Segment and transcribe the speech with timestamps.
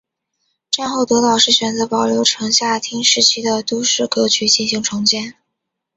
[0.71, 5.35] 战后德岛市选择保留城下町时期的都市格局进行重建。